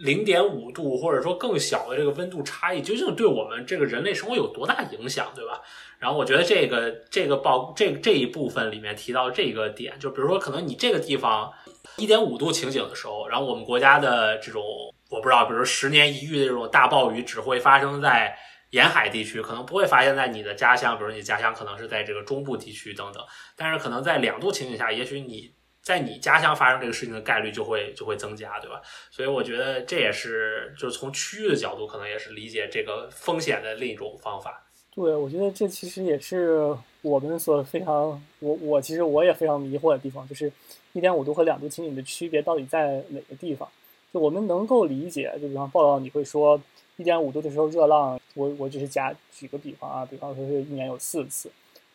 [0.00, 5.60] 零点五度或者说更小的这个温度差异，究竟对我们这个人类生活有多大影响，对吧？
[5.98, 11.52] 然后我觉得这个这个报这这一部分里面提到这个点，就比如说可能你这个地方
[11.98, 14.62] 一点五度情景的时候，然后我们国家的这种
[15.10, 18.34] 我不知道，比如十年一遇的这种大暴雨只会发生在
[18.70, 23.22] 沿海地区，可能不会发现在你的家乡，比如你家乡可能是在这个中部地区等等，
[23.54, 25.52] 但是可能在两度情景下，也许你。
[25.82, 28.80] 在你家乡发生这个事情的概率就会就会增加，对吧？
[29.10, 34.62] 所以我觉得这也是就是从区域的角度，可能也是理解这个风险的另一种方法。
[34.94, 40.52] 对，我觉得这其实也是我们所非常我我其实我也非常迷惑的地方，就是
[40.92, 43.68] 一点五度和两度情景的区别到底在哪个地方？
[44.12, 46.60] 就我们能够理解，就比方报道你会说
[46.96, 51.50] 一点五度的时候热浪，我我只是假举个比方啊，比方说是一年有四次。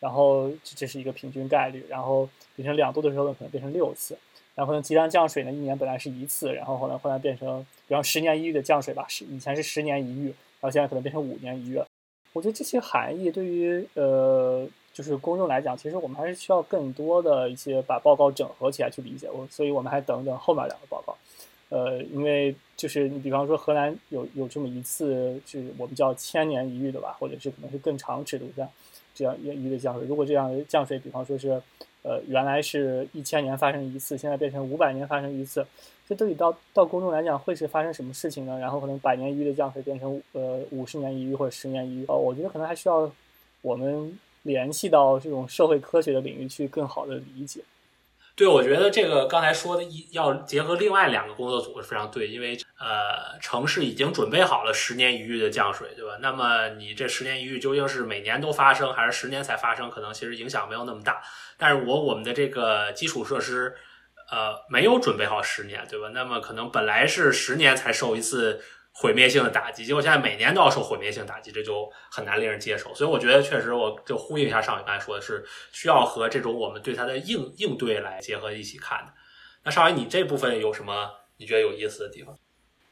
[0.06, 4.16] 然后这是一个平均概率，然后变成两度的时候呢，可能变成六次，
[4.54, 10.26] 然后呢，极端降水呢，一年本来是一次，然后后来后来变成，比方十年一遇的降水吧，是以前是十年一遇，
[10.60, 11.82] 然后现在可能变成五年一遇。
[12.34, 19.28] 我觉得这些含义对于呃，就是公众来讲，其实我们还是需要更多的一些把报告整合起来去理解。
[19.28, 21.16] 我所以我们还等等后面两个报告，
[21.70, 28.68] 呃，因为就是你比方说荷兰有有这么一次，是我们叫千年一遇的吧，或者是可能是更长尺度的。
[29.16, 31.60] 这样一一个降水，如果这样降水，比方说是，
[32.02, 35.66] 呃，原来是一千年发生一次，现在变成五百年发生一次，
[36.06, 38.58] 这对于到到公众来讲会是发生什么事情呢？
[38.58, 43.10] 然后可能百年一遇的降水变成呃五十年一遇或者十年一遇，呃，我觉得可能还需要
[43.62, 47.62] 我们联系到这种社会科学的领域去更好的理解。
[48.36, 56.18] 对，我觉得这个刚才说的一要结合另外两个工作组是非常对，因为呃，城市已经准备好了十年一遇的降水，对吧？
[56.20, 59.90] 那么你这十年一遇究竟是每年都发生，还是十年才发生？
[59.90, 61.22] 可能其实影响没有那么大。
[61.56, 63.74] 但是我我们的这个基础设施，
[64.30, 66.10] 呃，没有准备好十年，对吧？
[66.12, 68.60] 那么可能本来是十年才受一次。
[68.98, 72.94] 毁灭性的打击，结果现在每年都要受毁灭性打击，这就很难令人接受。
[72.94, 79.12] 所以我觉得，确实，我就呼应一下上伟刚才说的是，需要和这种我们对它的应应对来结合一起看的。
[79.64, 82.34] 那上伟，你这部分有什么你觉得有意思的地方？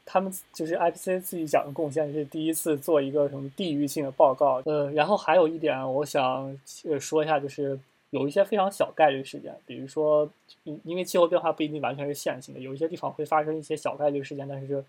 [0.05, 4.61] 他们就是 IPC 自己讲的贡献是第一次做一个什么地域性的报告。
[4.65, 6.55] 呃，然后还有一点，我想
[6.99, 7.79] 说一下，就是
[8.11, 10.29] 有一些非常小概率事件，比如说，
[10.63, 14.85] 因为气候变化不一定完全是线性的，有一些地方会发生一些小概率事件，但是。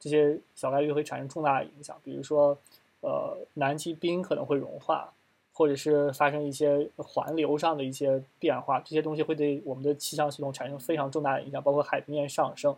[0.00, 2.56] 这些小概率会产生重大的影响，比如说，
[3.02, 5.12] 呃，南极冰可能会融化，
[5.52, 12.74] 或者是发生一些环流上的一些变化，这些东西会对我们的气象系统产生非常重大的影响，包括海平面上升。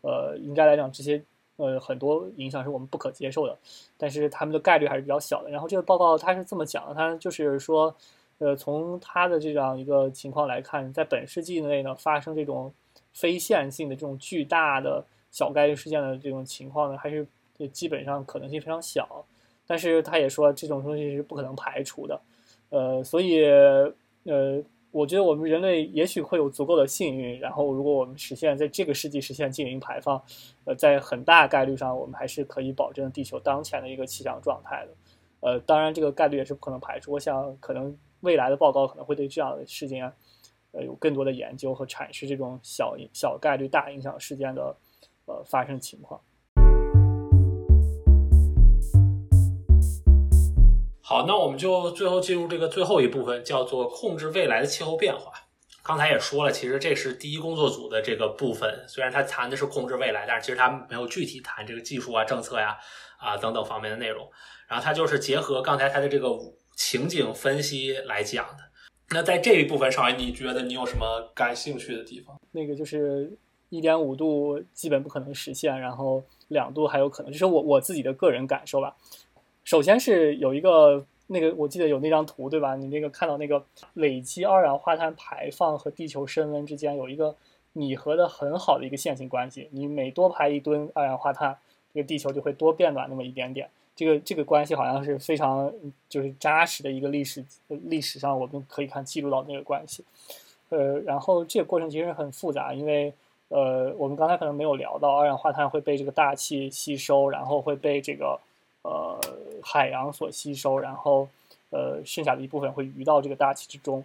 [0.00, 1.22] 呃，应该来讲，这些
[1.56, 3.54] 呃很多影响是我们不可接受的，
[3.98, 5.50] 但是他们的概率还是比较小的。
[5.50, 7.94] 然后这个报告它是这么讲的，它就是说，
[8.38, 12.72] 呃，从它的这样一个情况来看，在本世纪内呢，发生这种
[13.12, 15.04] 非线性的这种巨大的。
[15.32, 17.26] 小概率事件的这种情况呢，还是
[17.72, 19.24] 基本上可能性非常小，
[19.66, 22.20] 但是他也说这种东西是不可能排除的，
[22.68, 23.44] 呃，所以
[24.24, 30.20] 呃，我觉得我们人类也许会有足够的幸运，然后如果我们实现在这个世纪实现净零排放，
[30.64, 34.92] 呃，在很大概率上我们还是可以保证地球当前的一个气象状态的，
[35.40, 40.12] 呃，当然这个概率也是不可能排除，我想可能未来的报告可能会对这样的事件，
[40.72, 44.76] 呃，有更多的研究和阐释这种小小概率大影响事件的。
[45.32, 46.20] 呃，发生情况。
[51.00, 55.32] 好，那我们就最后进入这个最后一部分，叫做控制未来的气候变化。
[55.82, 58.84] 刚才也说了，其实这是第一工作组的这个部分。
[58.86, 62.76] 虽然他谈的是控制未来，但是其实他没有具体谈这个技术啊、政策呀、
[63.18, 64.30] 啊等等方面的内容。
[64.68, 66.28] 然后他就是结合刚才他的这个
[66.76, 68.58] 情景分析来讲的。
[69.10, 72.38] 那在这一部分上，你觉得你有什么感兴趣的地方？
[72.52, 73.38] 那个就是。
[73.72, 78.94] 一点五度基本不可能实现，然后两度还有可能，就是我我自己的个人感受吧。
[79.64, 82.76] 首先是有一个那个，我记得有那张图，对吧？
[82.76, 87.34] 你那个看到那个累积二氧化碳排放和地球升温之间有一个
[87.72, 89.70] 拟合的很好的一个线性关系。
[89.72, 91.56] 你每多排一吨二氧化碳，
[91.94, 93.70] 这个地球就会多变暖那么一点点。
[93.96, 95.72] 这个这个关系好像是非常
[96.10, 100.04] 就是扎实的一个历史历史上我们可以看记录到那个关系。
[100.68, 103.14] 呃，然后这个过程其实很复杂，因为。
[103.52, 108.40] 呃，我们刚才可能没有聊到，二氧化碳会被这个大气吸收，然后会被这个
[108.80, 109.20] 呃
[109.62, 111.28] 海洋所吸收，然后
[111.68, 114.02] 呃剩下的一部分会移到这个大气之中，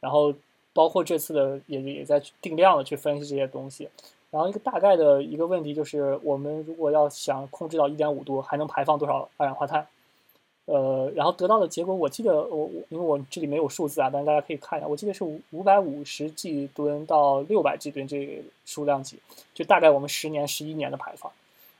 [0.00, 0.34] 然后
[0.72, 3.88] 包括这次的也也在定量的去分析这些东西，
[4.32, 9.86] 然后一个大概的一个问题就是，我们如果要想控制到一点五度，还能排放多少二氧化碳？
[10.70, 19.18] 呃，然后得到的结果，我记得我我因为我这里没有数字啊，但是大家可以看一下，我记得是五五百五十 G 吨到六百 G 吨这个数量级，
[19.54, 21.32] 就大概我们十年、十一年的排放。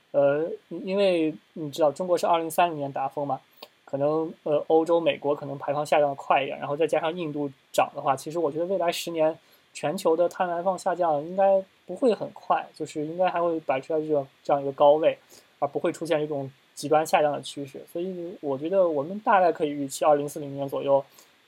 [0.09, 3.39] 呃，因为你知道中国是二零三零年达峰嘛，
[3.85, 9.37] 可能呃欧洲、美国可能排放下降的快一点，然后再加上印度涨的话，其实我觉得未来十年
[9.71, 15.15] 全球的碳排放下降应该不会很快，就是应该还会摆出来这种这样一个高位，
[15.59, 16.51] 而不会出现这种。
[16.79, 21.03] 极端下降的趋势，所以我觉得我们大概可以预期，二零四零年左右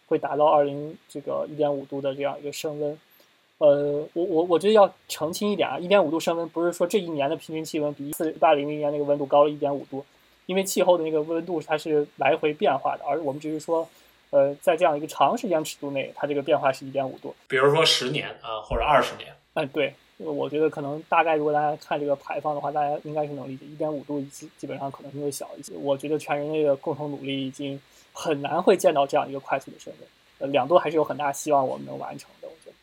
[0.08, 3.00] 会达到二零这个一点五度的这样一个升温。
[3.60, 10.04] 呃，我我我觉得要澄清一点啊，一点五度升温不是说这一年的平均气温比四八零零年那个温度高了一点五度，
[10.48, 13.88] 因为气候的那个温度它是来回变化的，而我们只是说，
[14.32, 17.34] 呃，在这样一个长时间尺度内，它这个变化是一点五度。
[17.48, 19.34] 比如说十年啊，或者二十年。
[19.54, 19.94] 嗯，对。
[20.24, 25.74] 我觉得可能大概，如果大家看这个排放的话，大家应该是能理解，一点五度基基本上可能性会小一些。
[25.76, 27.80] 我觉得全人类的共同努力已经
[28.14, 30.10] 很难会见到这样一个快速的升温。
[30.40, 32.48] 呃，两度还是有很大希望我们能完成的。
[32.48, 32.74] 我觉得，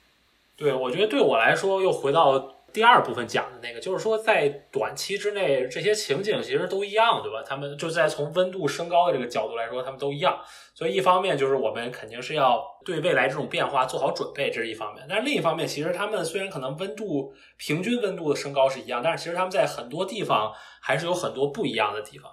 [0.57, 2.55] 对，我觉得对我来说，又回到。
[2.73, 7.43] 第二部分讲的那个，就是说在短期之内，这些情景其实都一样，对吧？
[7.45, 10.39] 他们就在从温度升高的这个角度来说，他们都一样。
[10.75, 15.05] 所以一方面就是我们肯定是要对未来这种变化做好准备，这是一方面。
[15.09, 22.31] 但是另一方面，其实他们虽然可能温度平均温度的升高是一样，但是其实他们在很多地方还是有很多不一样的地方。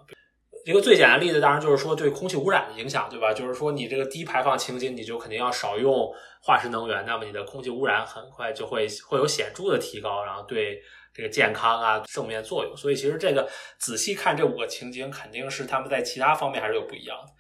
[0.66, 3.32] 一个最简单的例子，当然就是说对空气污染的影响，对吧？
[3.32, 6.12] 就是说你这个低排放情景，你就肯定要少用
[6.42, 10.82] 化石能源，那么你的空气污染很快就会会有显著的提高，然后对
[11.14, 12.76] 这个健康啊正面作用。
[12.76, 13.48] 所以其实这个
[13.78, 17.32] 仔细看这五个情景，肯定是他们在其他方面还是有不一样的。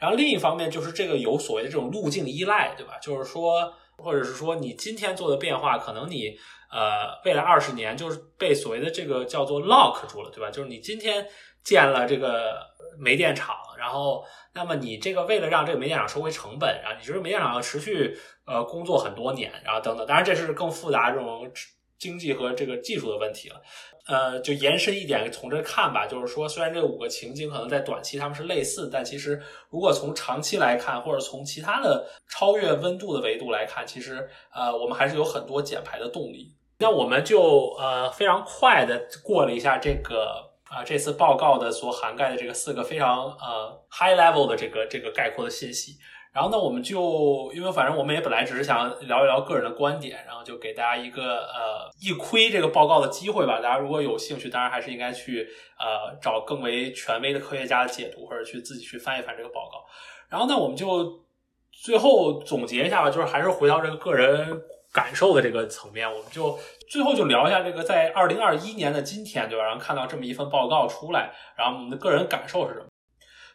[0.00, 2.98] 然后另一方面就是这个有所谓的这种路径依赖，对吧？
[3.00, 6.36] 就是说或者是说你今天做的变化，可能你
[6.72, 10.50] 呃未来二十年就是被所谓的这个叫做 lock 住了，对吧？
[10.50, 11.24] 就是你今天
[11.62, 12.60] 建了这个
[12.98, 21.50] 煤电厂，然后那么你这个为了让这个煤电厂收回成本，然后你觉得煤电厂要持续呃工作很多年，然后等等，当然这是更复杂这种
[21.98, 23.60] 经济和这个技术的问题了。
[24.08, 29.40] 呃，就延伸一点，从这看吧，就是说，虽然这五个情景可能在短期他们是类似，但其实
[29.70, 36.52] 如果从长期来看，或者从其他的超越温度的维度来看，其实呃，我们还是有很多减排的动力。
[36.78, 45.98] 那我们就呃非常快的过了一下这个啊这次报告的所涵盖的这个四个非常呃 high level 的这个这个概括的信息。
[46.32, 53.60] 然后呢，我们就因为反正我们也本来只是想聊一聊个人的观点，然后就给大家一个呃一窥这个报告的机会吧。
[53.60, 55.46] 大家如果有兴趣，当然还是应该去
[55.78, 59.84] 呃找更为权威的科学家的解读，或者去自己去翻一翻这个报告。
[60.30, 61.22] 然后呢，我们就
[61.70, 64.58] 最后总结一下吧，就是还是回到这个个人
[64.92, 69.64] 感受的这个层面，我们就最后就聊一下这个在二零二一年的今天，对吧？
[69.64, 72.86] 然后看到这么一份报告出来，然后我们的个人感受是什么？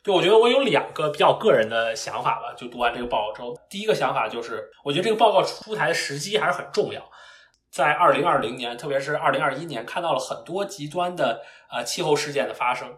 [0.04, 2.54] 就我觉得我有两个比较个人的想法吧。
[2.56, 7.04] 就读完这个报告之后，第一个想法就是，我觉得这个报告出台的时机还是很重要。
[7.70, 12.98] 在二零二零年，特别是二零二一年，看到了很多极端的呃气候事件的发生，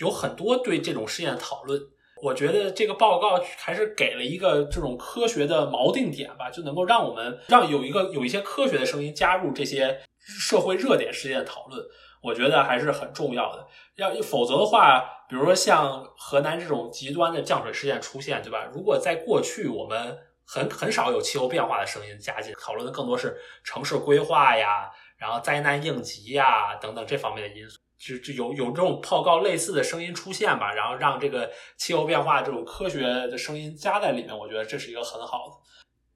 [0.00, 1.78] 有很多对这种事件的讨论。
[2.24, 11.84] 我觉得这个报告还是给了一个这种科学的锚定点吧，就能够让我们让有一个有一些科学的声音加入这些社会热点事件的讨论。
[12.22, 13.66] 我觉得还是很重要的。
[13.96, 15.10] 要否则的话。
[15.26, 18.68] 比如说像河南这种极端的降水事件出现，对吧？
[18.72, 35.54] 如果在过去我们很很少有气候变化的声音加进，讨论的更多是城市规划呀，然后灾难应急呀等等这方面的因素，就就有有这种报告类似的声音出现吧，然后让这个气候变化这种科学的声音加在里面，我觉得这是一个很好的。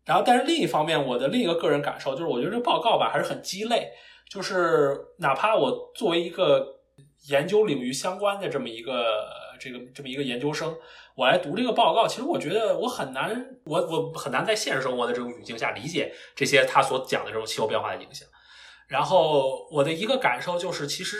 [0.05, 3.89] 然后，但是另一方面，我的另一个个人感受就是，我觉得这报告吧还是很鸡肋，
[4.31, 6.75] 就是哪怕我作为一个。
[7.29, 9.29] 研究领域相关的这么一个
[9.59, 10.75] 这个这么一个研究生，
[11.17, 18.27] 我来读这个报告，其实我觉得我很难，我我很难在现实生活的这种语境下理解这些他所讲的这种气候变化的影响。
[18.87, 21.19] 然后我的一个感受就是，其实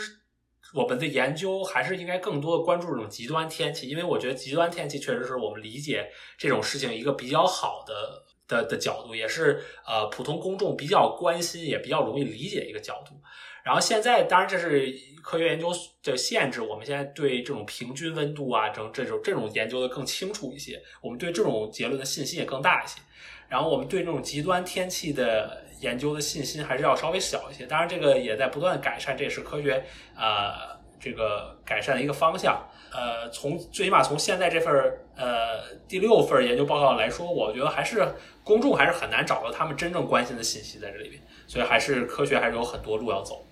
[0.73, 13.15] 我们的研究还是应该更多的关注这种极端天气，因为我觉得极端天气确实是我们理解这种事情一个比较好的的的角度，也是呃普通公众比较关心也比较容易理解一个角度。
[13.61, 14.91] 然后现在，当然这是
[15.21, 15.69] 科学研究
[16.01, 16.61] 的限制。
[16.61, 20.81] 我们现在对这种平均温度啊，这种这种这种研究的更清楚一些。
[21.01, 22.99] 我们对这种结论的信心也更大一些。
[23.47, 27.65] 然后我们对这种极端天气的研究的信心还是要稍微小一些。
[27.65, 29.83] 当然，这个也在不断改善，这也是科学
[30.15, 32.61] 呃这个改善的一个方向。
[32.91, 34.73] 呃，从最起码从现在这份
[35.15, 41.21] 呃第六份研究报告来说，我觉得还是公众还是很难找到他们真正关心的信息在这里面。
[41.45, 43.43] 所以还是科学还是有很多路要走。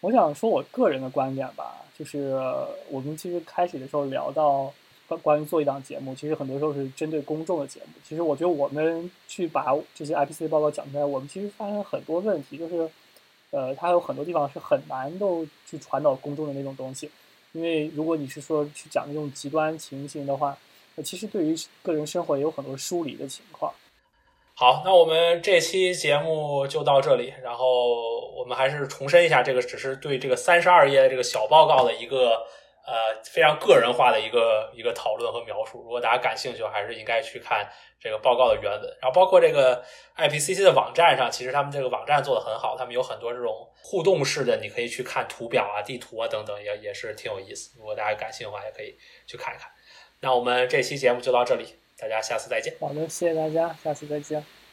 [0.00, 2.34] 我想说我个人的观点吧，就是
[2.90, 4.72] 我们其实开始的时候聊到
[5.06, 7.92] 关关于做一档节目，其实很多时候是针对公众的节目。
[8.06, 12.90] 其实我觉得我们去把这些 IPC 报告讲出来，我们其实发现很多问题，就是
[13.50, 17.10] 呃，它有很多地方是很难都去传导公众的那种东西。
[17.52, 20.56] 因为如果你是说去讲那种极端情形的话，
[20.96, 23.72] 那其实对于个人生活也有很多疏离的情况。
[24.56, 27.32] 好，那我们这期节目就到这里。
[27.42, 32.44] 然后我们还是重申一下，这个只是对这个三十二页这个小报告的一个
[32.86, 35.82] 呃非常个人化的一个一个讨论和描述。
[35.82, 37.68] 如果大家感兴趣，还是应该去看
[37.98, 38.82] 这个报告的原文。
[39.00, 39.84] 然后包括这个
[40.16, 47.78] IPCC 的网站上，其实他们这个网站做的很好，他们有很多这种互动式的，你可以去看图表啊、地图啊等等，也也是挺有意思。
[47.78, 49.70] 如果大家感兴趣的话，也可以去看一看。
[50.20, 51.78] 那我们这期节目就到这里。
[51.96, 52.74] 大家下次再见。
[52.80, 54.63] 好的，谢谢大家，下次再见。